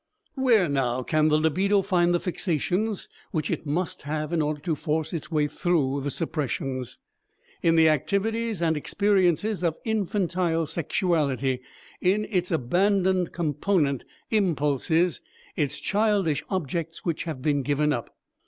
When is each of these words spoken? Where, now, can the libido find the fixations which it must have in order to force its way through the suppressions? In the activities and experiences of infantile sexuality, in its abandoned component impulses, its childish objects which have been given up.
Where, 0.33 0.67
now, 0.67 1.03
can 1.03 1.27
the 1.27 1.37
libido 1.37 1.83
find 1.83 2.11
the 2.11 2.19
fixations 2.19 3.07
which 3.29 3.51
it 3.51 3.67
must 3.67 4.01
have 4.01 4.33
in 4.33 4.41
order 4.41 4.59
to 4.61 4.73
force 4.73 5.13
its 5.13 5.29
way 5.29 5.47
through 5.47 6.01
the 6.01 6.09
suppressions? 6.09 6.97
In 7.61 7.75
the 7.75 7.87
activities 7.87 8.63
and 8.63 8.75
experiences 8.75 9.63
of 9.63 9.77
infantile 9.85 10.65
sexuality, 10.65 11.61
in 12.01 12.25
its 12.31 12.49
abandoned 12.49 13.31
component 13.31 14.03
impulses, 14.31 15.21
its 15.55 15.77
childish 15.79 16.41
objects 16.49 17.05
which 17.05 17.25
have 17.25 17.43
been 17.43 17.61
given 17.61 17.93
up. 17.93 18.15